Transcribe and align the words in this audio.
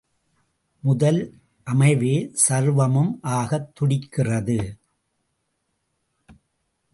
முதல் 0.79 1.19
அமைவே 1.71 2.35
சர்வமும் 2.49 3.19
ஆகத் 3.21 3.75
துடிக்கிறது. 3.75 4.77